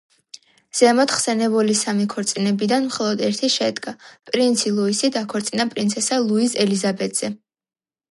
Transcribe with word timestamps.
ზემოთ 0.77 1.11
ხსენებული 1.15 1.75
სამი 1.81 2.07
ქორწინებიდან 2.13 2.87
მხოლოდ 2.89 3.23
ერთი 3.29 3.51
შედგა: 3.59 3.95
პრინცი 4.33 4.75
ლუისი 4.81 5.15
დაქორწინდა 5.21 5.71
პრინცესა 5.77 6.23
ლუიზ 6.29 6.61
ელიზაბეტზე. 6.67 7.37